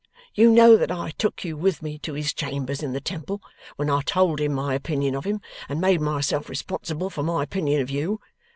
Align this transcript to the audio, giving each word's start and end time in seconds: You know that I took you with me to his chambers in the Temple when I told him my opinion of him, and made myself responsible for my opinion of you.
You 0.33 0.49
know 0.49 0.77
that 0.77 0.89
I 0.91 1.11
took 1.11 1.43
you 1.45 1.55
with 1.55 1.83
me 1.83 1.99
to 1.99 2.13
his 2.15 2.33
chambers 2.33 2.81
in 2.81 2.91
the 2.91 2.99
Temple 2.99 3.39
when 3.75 3.87
I 3.87 4.01
told 4.01 4.41
him 4.41 4.51
my 4.53 4.73
opinion 4.73 5.13
of 5.13 5.25
him, 5.25 5.41
and 5.69 5.79
made 5.79 6.01
myself 6.01 6.49
responsible 6.49 7.11
for 7.11 7.21
my 7.21 7.43
opinion 7.43 7.81
of 7.83 7.91
you. 7.91 8.19